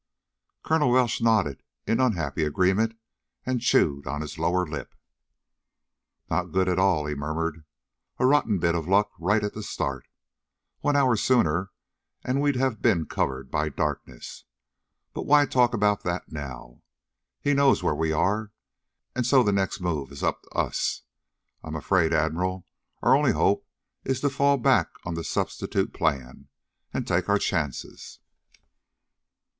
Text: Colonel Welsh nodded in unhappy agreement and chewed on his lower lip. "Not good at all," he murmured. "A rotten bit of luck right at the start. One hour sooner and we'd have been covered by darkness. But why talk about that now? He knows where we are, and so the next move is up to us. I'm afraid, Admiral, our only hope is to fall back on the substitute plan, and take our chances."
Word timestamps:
Colonel 0.63 0.89
Welsh 0.89 1.21
nodded 1.21 1.61
in 1.85 1.99
unhappy 1.99 2.43
agreement 2.43 2.97
and 3.45 3.61
chewed 3.61 4.07
on 4.07 4.21
his 4.21 4.39
lower 4.39 4.65
lip. 4.65 4.95
"Not 6.27 6.51
good 6.51 6.67
at 6.67 6.79
all," 6.79 7.05
he 7.05 7.13
murmured. 7.13 7.65
"A 8.17 8.25
rotten 8.25 8.57
bit 8.57 8.73
of 8.73 8.87
luck 8.87 9.11
right 9.19 9.43
at 9.43 9.53
the 9.53 9.61
start. 9.61 10.07
One 10.79 10.95
hour 10.95 11.15
sooner 11.15 11.69
and 12.23 12.41
we'd 12.41 12.55
have 12.55 12.81
been 12.81 13.05
covered 13.05 13.51
by 13.51 13.69
darkness. 13.69 14.43
But 15.13 15.27
why 15.27 15.45
talk 15.45 15.71
about 15.71 16.01
that 16.01 16.31
now? 16.31 16.81
He 17.39 17.53
knows 17.53 17.83
where 17.83 17.93
we 17.93 18.11
are, 18.11 18.51
and 19.15 19.23
so 19.23 19.43
the 19.43 19.51
next 19.51 19.81
move 19.81 20.11
is 20.11 20.23
up 20.23 20.41
to 20.41 20.49
us. 20.49 21.03
I'm 21.63 21.75
afraid, 21.75 22.11
Admiral, 22.11 22.65
our 23.03 23.15
only 23.15 23.33
hope 23.33 23.67
is 24.03 24.19
to 24.21 24.31
fall 24.31 24.57
back 24.57 24.89
on 25.05 25.13
the 25.13 25.23
substitute 25.23 25.93
plan, 25.93 26.47
and 26.91 27.05
take 27.07 27.29
our 27.29 27.37
chances." 27.37 28.17